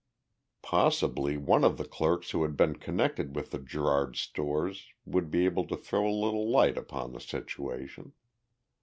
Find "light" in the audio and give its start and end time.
6.49-6.75